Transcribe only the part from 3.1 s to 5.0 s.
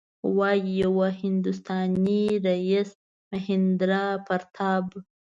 مهیندراپراتاپ.